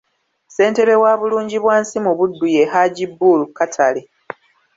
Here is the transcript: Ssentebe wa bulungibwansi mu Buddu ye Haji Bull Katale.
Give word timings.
Ssentebe 0.49 0.95
wa 1.03 1.13
bulungibwansi 1.19 1.95
mu 2.05 2.11
Buddu 2.17 2.45
ye 2.55 2.63
Haji 2.71 3.05
Bull 3.17 3.41
Katale. 3.57 4.01